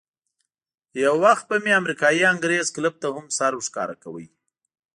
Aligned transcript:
یو 1.03 1.15
وخت 1.25 1.43
به 1.49 1.55
مې 1.63 1.71
امریکایي 1.81 2.23
انګرېز 2.33 2.67
کلب 2.75 2.95
ته 3.01 3.07
هم 3.15 3.25
سر 3.37 3.51
ورښکاره 3.55 3.95
کاوه. 4.01 4.25